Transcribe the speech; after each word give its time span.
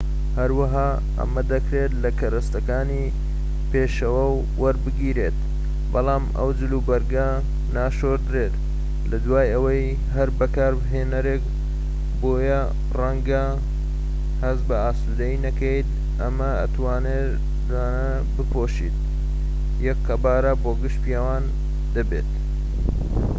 هەروەها 0.39 0.87
ئەمە 1.19 1.43
دەکرێت 1.51 1.91
لە 2.03 2.11
کەرەستەکانی 2.19 3.13
پێشەوە 3.71 4.25
وەربگیرێن 4.61 5.35
بەڵام 5.93 6.23
ئەو 6.37 6.49
جل 6.59 6.71
وبەرگە 6.77 7.29
ناشۆردرێت 7.75 8.53
لە 9.09 9.17
دوای 9.25 9.47
ئەوەی 9.53 9.83
هەر 10.15 10.29
بەکارهێنەرێک 10.39 11.43
بۆیە 12.21 12.61
ڕەنگە 12.97 13.45
هەست 14.43 14.63
بە 14.69 14.75
ئاسودەیی 14.83 15.41
نەکەیت 15.45 15.89
ئەم 16.21 16.37
تەنورانە 16.73 17.21
بپۆشیت 18.35 18.97
یەک 19.87 19.97
قەبارە 20.07 20.53
بۆ 20.63 20.71
گشت 20.81 20.99
پیاوان 21.03 21.43
دەبێت 21.95 22.29